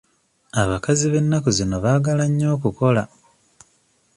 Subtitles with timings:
[0.63, 3.03] Abakazi b'ennaku zino baagala nnyo okukola.